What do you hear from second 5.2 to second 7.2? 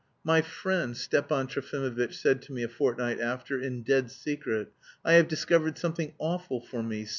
discovered something awful for me...